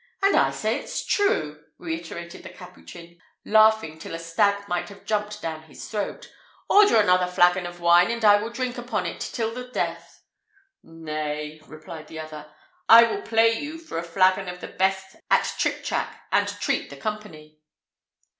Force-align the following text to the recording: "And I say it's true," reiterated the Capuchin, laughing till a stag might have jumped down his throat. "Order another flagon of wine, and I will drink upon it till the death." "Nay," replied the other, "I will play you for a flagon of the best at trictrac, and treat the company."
"And 0.23 0.35
I 0.35 0.49
say 0.49 0.79
it's 0.79 1.05
true," 1.05 1.63
reiterated 1.77 2.41
the 2.41 2.49
Capuchin, 2.49 3.19
laughing 3.45 3.99
till 3.99 4.15
a 4.15 4.17
stag 4.17 4.67
might 4.67 4.89
have 4.89 5.05
jumped 5.05 5.43
down 5.43 5.61
his 5.61 5.87
throat. 5.87 6.33
"Order 6.67 6.97
another 6.97 7.27
flagon 7.27 7.67
of 7.67 7.79
wine, 7.79 8.09
and 8.09 8.25
I 8.25 8.41
will 8.41 8.49
drink 8.49 8.79
upon 8.79 9.05
it 9.05 9.19
till 9.19 9.53
the 9.53 9.67
death." 9.67 10.23
"Nay," 10.81 11.61
replied 11.67 12.07
the 12.07 12.19
other, 12.19 12.51
"I 12.89 13.03
will 13.03 13.21
play 13.21 13.51
you 13.51 13.77
for 13.77 13.99
a 13.99 14.03
flagon 14.03 14.49
of 14.49 14.59
the 14.59 14.69
best 14.69 15.17
at 15.29 15.43
trictrac, 15.59 16.11
and 16.31 16.47
treat 16.47 16.89
the 16.89 16.97
company." 16.97 17.59